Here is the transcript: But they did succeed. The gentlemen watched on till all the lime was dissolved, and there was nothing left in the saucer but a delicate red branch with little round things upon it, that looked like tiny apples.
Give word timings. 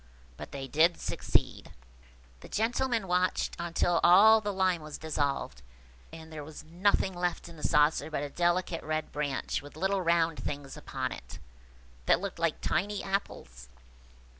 But 0.35 0.51
they 0.51 0.67
did 0.67 0.99
succeed. 0.99 1.73
The 2.39 2.49
gentlemen 2.49 3.07
watched 3.07 3.55
on 3.61 3.73
till 3.75 3.99
all 4.03 4.41
the 4.41 4.51
lime 4.51 4.81
was 4.81 4.97
dissolved, 4.97 5.61
and 6.11 6.33
there 6.33 6.43
was 6.43 6.63
nothing 6.63 7.13
left 7.13 7.47
in 7.47 7.55
the 7.55 7.61
saucer 7.61 8.09
but 8.09 8.23
a 8.23 8.29
delicate 8.31 8.83
red 8.83 9.11
branch 9.11 9.61
with 9.61 9.77
little 9.77 10.01
round 10.01 10.39
things 10.39 10.75
upon 10.75 11.11
it, 11.11 11.37
that 12.07 12.19
looked 12.19 12.39
like 12.39 12.61
tiny 12.61 13.03
apples. 13.03 13.69